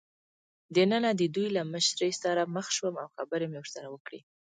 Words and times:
دننه 0.75 1.09
د 1.19 1.21
دوی 1.35 1.47
له 1.57 1.61
مشرې 1.73 2.09
سره 2.23 2.51
مخ 2.55 2.67
شوم 2.77 2.95
او 3.03 3.07
خبرې 3.15 3.45
مې 3.51 3.57
ورسره 3.61 3.87
وکړې. 3.93 4.19